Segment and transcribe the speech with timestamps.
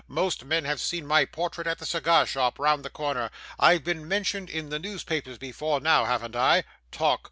[0.07, 3.29] Most men have seen my portrait at the cigar shop round the corner.
[3.59, 6.63] I've been mentioned in the newspapers before now, haven't I?
[6.91, 7.19] Talk!